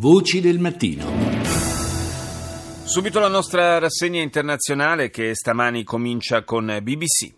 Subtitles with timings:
[0.00, 1.10] Voci del mattino.
[2.84, 7.32] Subito la nostra rassegna internazionale che stamani comincia con BBC.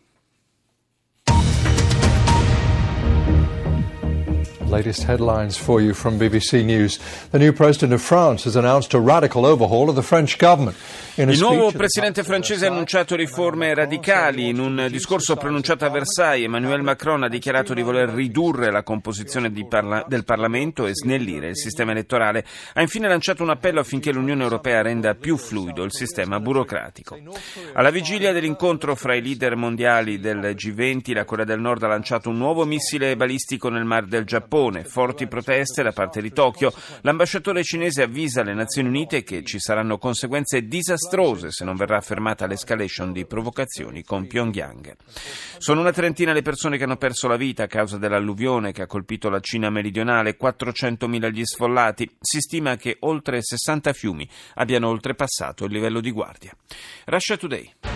[4.70, 7.00] Latest headlines for you from BBC News.
[7.32, 10.76] The new president of France has announced a radical overhaul of the French government.
[11.16, 14.48] Il nuovo presidente francese ha annunciato riforme radicali.
[14.48, 19.50] In un discorso pronunciato a Versailles, Emmanuel Macron ha dichiarato di voler ridurre la composizione
[19.68, 22.44] parla- del Parlamento e snellire il sistema elettorale.
[22.74, 27.18] Ha infine lanciato un appello affinché l'Unione Europea renda più fluido il sistema burocratico.
[27.72, 32.30] Alla vigilia dell'incontro fra i leader mondiali del G20, la Corea del Nord ha lanciato
[32.30, 34.58] un nuovo missile balistico nel Mar del Giappone.
[34.60, 36.70] Forti proteste da parte di Tokyo.
[37.00, 42.46] L'ambasciatore cinese avvisa le Nazioni Unite che ci saranno conseguenze disastrose se non verrà fermata
[42.46, 44.94] l'escalation di provocazioni con Pyongyang.
[45.56, 48.86] Sono una trentina le persone che hanno perso la vita a causa dell'alluvione che ha
[48.86, 52.16] colpito la Cina meridionale, 400.000 gli sfollati.
[52.20, 56.54] Si stima che oltre 60 fiumi abbiano oltrepassato il livello di guardia.
[57.06, 57.89] Russia Today.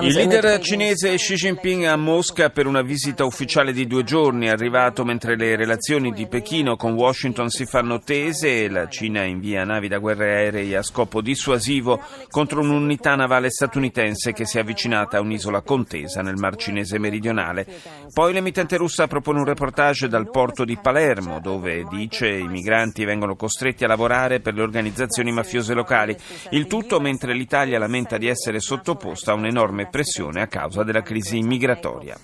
[0.00, 4.48] Il leader cinese Xi Jinping a Mosca per una visita ufficiale di due giorni, è
[4.48, 8.64] arrivato mentre le relazioni di Pechino con Washington si fanno tese.
[8.64, 14.32] E la Cina invia navi da guerra aerei a scopo dissuasivo contro un'unità navale statunitense
[14.32, 17.66] che si è avvicinata a un'isola contesa nel Mar Cinese meridionale.
[18.14, 23.36] Poi l'emittente russa propone un reportage dal porto di Palermo dove dice i migranti vengono
[23.36, 26.16] costretti a lavorare per le organizzazioni mafiose locali.
[26.50, 31.40] Il tutto mentre l'Italia lamenta di essere sottoposta a un'enorme pressione a causa della crisi
[31.40, 32.18] migratoria.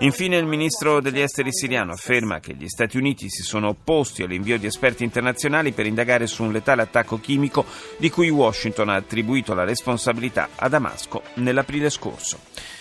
[0.00, 4.58] Infine il ministro degli esteri siriano afferma che gli Stati Uniti si sono opposti all'invio
[4.58, 7.64] di esperti internazionali per indagare su un letale attacco chimico
[7.96, 12.38] di cui Washington ha attribuito la responsabilità a Damasco nell'aprile scorso.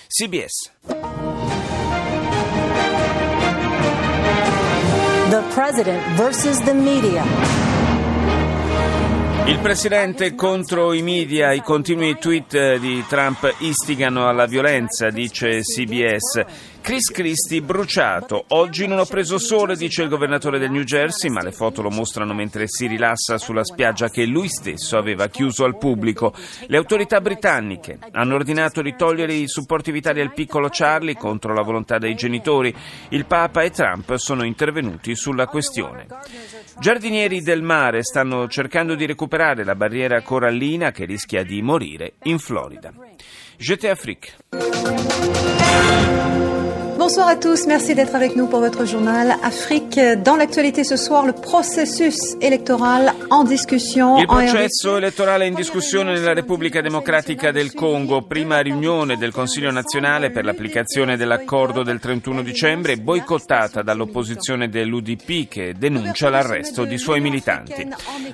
[0.07, 0.71] CBS.
[5.29, 7.72] The president versus the media.
[9.45, 16.45] Il presidente contro i media, i continui tweet di Trump istigano alla violenza, dice CBS.
[16.83, 18.43] Chris Christie bruciato.
[18.49, 21.89] Oggi non ho preso sole, dice il governatore del New Jersey, ma le foto lo
[21.89, 26.33] mostrano mentre si rilassa sulla spiaggia che lui stesso aveva chiuso al pubblico.
[26.67, 31.61] Le autorità britanniche hanno ordinato di togliere i supporti vitali al piccolo Charlie contro la
[31.61, 32.75] volontà dei genitori.
[33.09, 36.05] Il Papa e Trump sono intervenuti sulla questione.
[36.79, 42.39] Giardinieri del mare stanno cercando di recuperare la barriera corallina che rischia di morire in
[42.39, 42.91] Florida.
[43.55, 44.33] Jeté Afrique.
[47.05, 49.99] Bonsoir à tous, merci d'être avec nous pour votre journal Afrique.
[50.23, 54.19] Dans l'actualité ce soir, le processus électoral en discussion.
[54.19, 60.31] Il processo elettorale in discussione nella Repubblica Democratica del Congo, prima riunione del Consiglio nazionale
[60.31, 67.85] per l'applicazione dell'accordo del 31 dicembre, boicottata dall'opposizione dell'UDP che denuncia l'arresto di suoi militanti.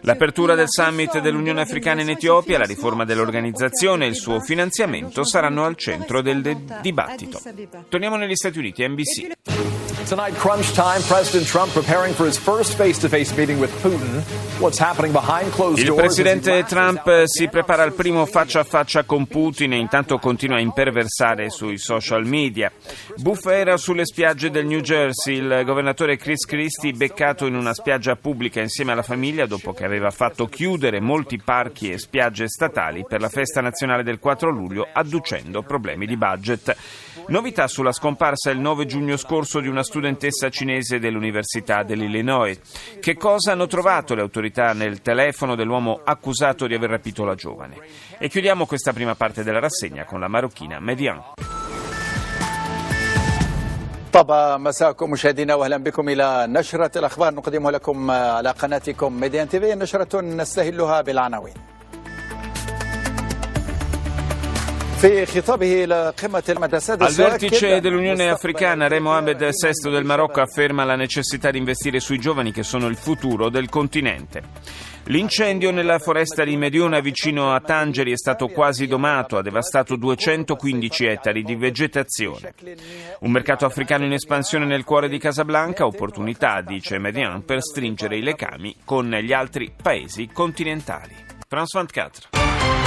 [0.02, 5.66] L'apertura del summit dell'Unione Africana in Etiopia, la riforma dell'organizzazione e il suo finanziamento saranno
[5.66, 7.42] al centro del de- dibattito.
[7.90, 9.79] Torniamo negli Stati Uniti, NBC.
[10.10, 11.04] Tonight, crunch time.
[11.04, 14.24] President Trump preparing for his first face-to-face meeting with Putin.
[14.60, 16.02] What's happening behind closed Il doors?
[16.02, 20.62] presidente Trump si prepara al primo faccia a faccia con Putin e intanto continua a
[20.62, 22.72] imperversare sui social media.
[23.18, 28.62] Bufera sulle spiagge del New Jersey, il governatore Chris Christie beccato in una spiaggia pubblica
[28.62, 33.30] insieme alla famiglia dopo che aveva fatto chiudere molti parchi e spiagge statali per la
[33.30, 36.76] festa nazionale del 4 luglio adducendo problemi di budget.
[37.28, 39.98] Novità sulla scomparsa il 9 giugno scorso di una studentessa
[40.51, 42.59] cinese dell'Università dell'Illinois.
[43.01, 47.77] Che cosa hanno trovato le autorità nel telefono dell'uomo accusato di aver rapito la giovane?
[48.19, 51.23] E chiudiamo questa prima parte della rassegna con la marocchina Median.
[54.15, 59.75] طبعا مساءكم مشاهدينا واهلا بكم الى نشره الاخبار نقدمها لكم على قناتكم ميديان تي في
[59.75, 61.55] نشره نستهلها بالعناوين.
[66.98, 72.20] Al vertice dell'Unione Africana, Re Mohamed VI del Marocco afferma la necessità di investire sui
[72.20, 74.42] giovani che sono il futuro del continente.
[75.06, 81.06] L'incendio nella foresta di Mediona vicino a Tangeri è stato quasi domato, ha devastato 215
[81.06, 82.54] ettari di vegetazione.
[83.22, 88.22] Un mercato africano in espansione nel cuore di Casablanca, opportunità, dice Median, per stringere i
[88.22, 91.16] legami con gli altri paesi continentali.
[91.48, 92.79] France 24.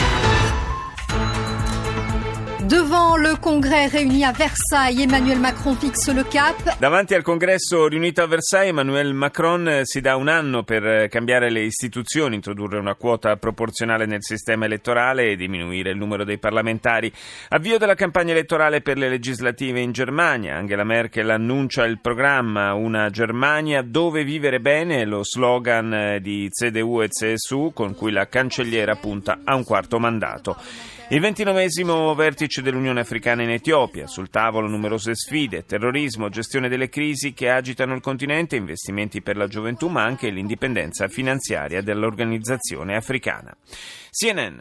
[2.68, 6.78] Devant le Congrès réuni à Versailles, Emmanuel Macron fixe le cap.
[6.78, 11.08] Davanti al congresso riunito a Versailles, Emmanuel Macron eh, si dà un anno per eh,
[11.08, 16.38] cambiare le istituzioni, introdurre una quota proporzionale nel sistema elettorale e diminuire il numero dei
[16.38, 17.12] parlamentari.
[17.48, 20.56] Avvio della campagna elettorale per le legislative in Germania.
[20.56, 27.02] Angela Merkel annuncia il programma Una Germania dove vivere bene, lo slogan eh, di CDU
[27.02, 30.56] e CSU con cui la cancelliera punta a un quarto mandato.
[31.12, 37.34] Il ventinovesimo vertice dell'Unione Africana in Etiopia, sul tavolo numerose sfide, terrorismo, gestione delle crisi
[37.34, 43.54] che agitano il continente, investimenti per la gioventù, ma anche l'indipendenza finanziaria dell'organizzazione africana.
[44.10, 44.58] CNN.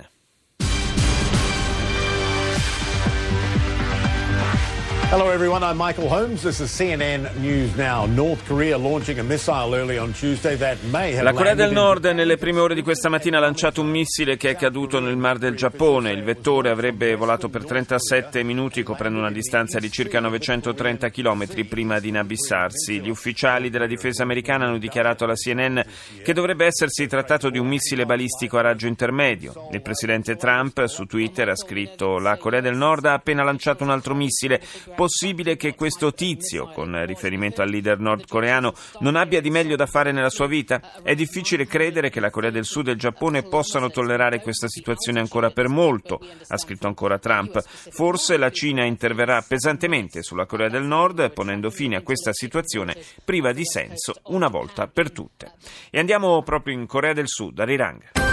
[5.11, 5.61] Hello, everyone.
[5.61, 6.41] I'm Michael Holmes.
[6.41, 8.05] This is CNN News Now.
[8.05, 12.05] North Korea launching a missile early on Tuesday that may have La Corea del Nord
[12.05, 15.37] nelle prime ore di questa mattina ha lanciato un missile che è caduto nel Mar
[15.37, 16.13] del Giappone.
[16.13, 21.99] Il vettore avrebbe volato per 37 minuti coprendo una distanza di circa 930 km prima
[21.99, 23.01] di inabissarsi.
[23.01, 25.77] Gli ufficiali della difesa americana hanno dichiarato alla CNN
[26.23, 29.67] che dovrebbe essersi trattato di un missile balistico a raggio intermedio.
[29.73, 33.89] Il presidente Trump su Twitter ha scritto la Corea del Nord ha appena lanciato un
[33.89, 34.61] altro missile.
[35.01, 40.11] Possibile che questo tizio, con riferimento al leader nordcoreano, non abbia di meglio da fare
[40.11, 41.01] nella sua vita?
[41.01, 45.19] È difficile credere che la Corea del Sud e il Giappone possano tollerare questa situazione
[45.19, 46.19] ancora per molto,
[46.49, 47.59] ha scritto ancora Trump.
[47.65, 52.95] Forse la Cina interverrà pesantemente sulla Corea del Nord, ponendo fine a questa situazione
[53.25, 55.53] priva di senso una volta per tutte.
[55.89, 58.30] E andiamo proprio in Corea del Sud, a Rirang.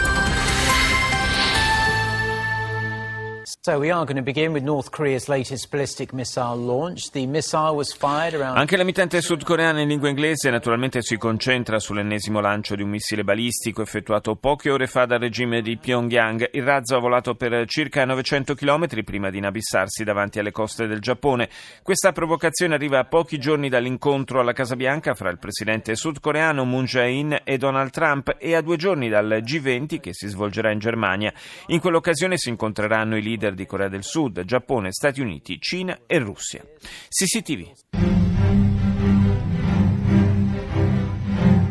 [8.54, 13.82] Anche l'emittente sudcoreana in lingua inglese naturalmente si concentra sull'ennesimo lancio di un missile balistico
[13.82, 16.48] effettuato poche ore fa dal regime di Pyongyang.
[16.52, 21.00] Il razzo ha volato per circa 900 km prima di inabissarsi davanti alle coste del
[21.00, 21.50] Giappone.
[21.82, 26.84] Questa provocazione arriva a pochi giorni dall'incontro alla Casa Bianca fra il presidente sudcoreano Moon
[26.84, 31.32] Jae-in e Donald Trump e a due giorni dal G20 che si svolgerà in Germania.
[31.66, 36.19] In quell'occasione si incontreranno i leader di Corea del Sud, Giappone, Stati Uniti, Cina e
[36.19, 36.61] Russia.
[37.09, 37.67] CCTV.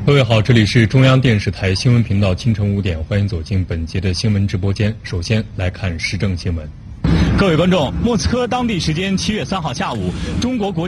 [0.04, 4.94] 各位好，这里是中央电视台新闻频道，清晨五点，欢迎走进本节的新闻直播间。
[5.04, 6.68] 首先来看时政新闻。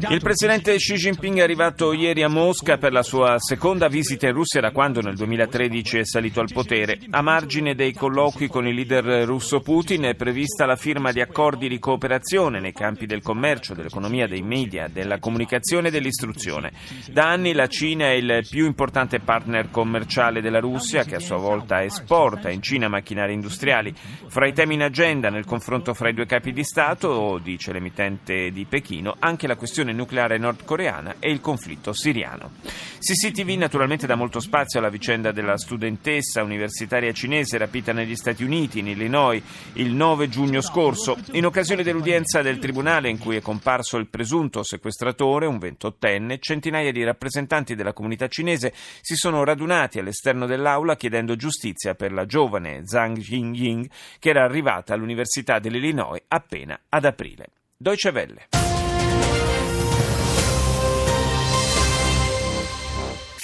[0.10, 4.34] Il presidente Xi Jinping è arrivato ieri a Mosca per la sua seconda visita in
[4.34, 6.98] Russia da quando nel 2013 è salito al potere.
[7.12, 11.70] A margine dei colloqui con il leader russo Putin è prevista la firma di accordi
[11.70, 16.72] di cooperazione nei campi del commercio, dell'economia, dei media, della comunicazione e dell'istruzione.
[17.12, 21.38] Da anni la Cina è il più importante partner commerciale della Russia, che a sua
[21.38, 23.94] volta esporta in Cina macchinari industriali.
[24.28, 28.50] Fra i temi in agenda nel confronto fra i due capi di Stato, dice l'emittente
[28.52, 32.52] di Pechino, anche la questione nucleare nordcoreana e il conflitto siriano.
[33.00, 38.80] CCTV naturalmente dà molto spazio alla vicenda della studentessa universitaria cinese rapita negli Stati Uniti,
[38.80, 39.42] in Illinois,
[39.74, 44.64] il 9 giugno scorso, in occasione dell'udienza del tribunale in cui è comparso il presunto
[44.64, 51.36] sequestratore, un ventottenne, centinaia di rappresentanti della comunità cinese si sono radunati all'esterno dell'aula chiedendo
[51.36, 53.90] giustizia per la giovane Zhang Yingying
[54.20, 57.48] che era arrivata all'Università dell'Illinois appena ad aprile.
[57.78, 58.69] Deutsche Welle.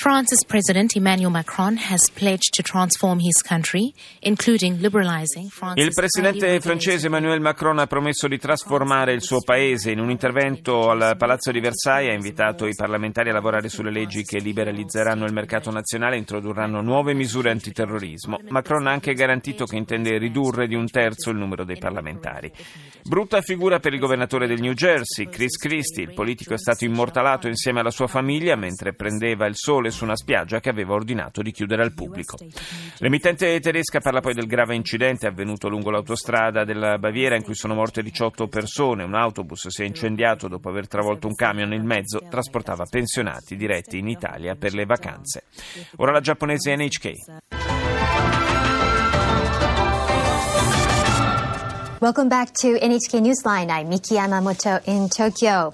[0.05, 3.91] France's President Emmanuel Macron has pledged to transform his country,
[4.21, 9.89] including liberalizing France's Il presidente francese Emmanuel Macron ha promesso di trasformare il suo paese.
[9.89, 14.21] In un intervento al Palazzo di Versailles ha invitato i parlamentari a lavorare sulle leggi
[14.21, 18.41] che liberalizzeranno il mercato nazionale e introdurranno nuove misure antiterrorismo.
[18.49, 22.51] Macron ha anche garantito che intende ridurre di un terzo il numero dei parlamentari.
[23.01, 26.03] Brutta figura per il governatore del New Jersey, Chris Christie.
[26.03, 30.17] Il politico è stato immortalato insieme alla sua famiglia mentre prendeva il sole su una
[30.17, 32.37] spiaggia che aveva ordinato di chiudere al pubblico.
[32.97, 37.73] L'emittente tedesca parla poi del grave incidente avvenuto lungo l'autostrada della Baviera in cui sono
[37.73, 39.03] morte 18 persone.
[39.03, 43.97] Un autobus si è incendiato dopo aver travolto un camion nel mezzo, trasportava pensionati diretti
[43.97, 45.45] in Italia per le vacanze.
[45.95, 47.11] Ora la giapponese NHK.
[51.99, 53.69] Welcome back to NHK Newsline.
[53.71, 55.73] I'm Miki Yamamoto in Tokyo.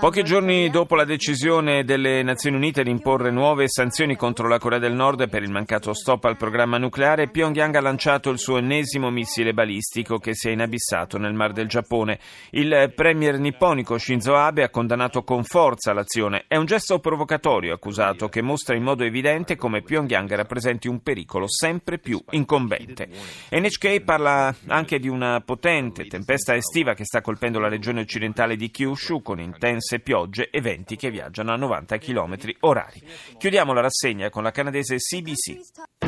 [0.00, 4.78] Pochi giorni dopo la decisione delle Nazioni Unite di imporre nuove sanzioni contro la Corea
[4.78, 9.08] del Nord per il mancato stop al programma nucleare, Pyongyang ha lanciato il suo ennesimo
[9.08, 12.18] missile balistico che si è inabissato nel Mar del Giappone.
[12.50, 16.44] Il premier nipponico Shinzo Abe ha condannato con forza l'azione.
[16.46, 21.48] È un gesto provocatorio, accusato, che mostra in modo evidente come Pyongyang rappresenti un pericolo
[21.48, 23.08] sempre più incombente.
[23.52, 28.56] NHK parla anche di una potente tempesta estiva estiva che sta colpendo la regione occidentale
[28.56, 33.00] di Kyushu con intense piogge e venti che viaggiano a 90 km orari.
[33.38, 36.02] Chiudiamo la rassegna con la canadese CBC.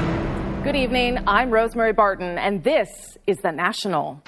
[0.64, 4.22] Good evening, I'm Rosemary Barton and this is The National.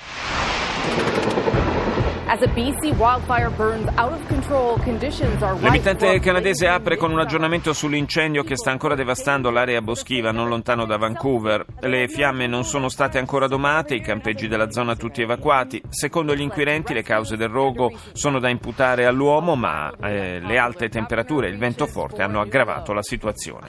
[5.61, 10.85] L'emittente canadese apre con un aggiornamento sull'incendio che sta ancora devastando l'area boschiva non lontano
[10.85, 11.65] da Vancouver.
[11.81, 15.81] Le fiamme non sono state ancora domate, i campeggi della zona tutti evacuati.
[15.89, 20.91] Secondo gli inquirenti le cause del rogo sono da imputare all'uomo, ma eh, le alte
[20.91, 23.69] temperature e il vento forte hanno aggravato la situazione.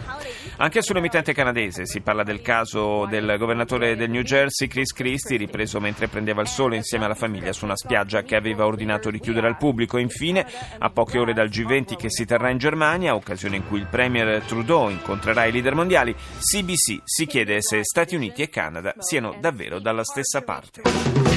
[0.58, 5.80] Anche sull'emittente canadese si parla del caso del governatore del New Jersey, Chris Christie, ripreso
[5.80, 9.20] mentre prendeva il sole insieme alla famiglia su una spiaggia che aveva aveva ordinato di
[9.20, 9.98] chiudere al pubblico.
[9.98, 10.46] Infine,
[10.77, 14.41] a poche ore dal G20 che si terrà in Germania, occasione in cui il Premier
[14.44, 19.79] Trudeau incontrerà i leader mondiali, CBC si chiede se Stati Uniti e Canada siano davvero
[19.79, 21.29] dalla stessa parte.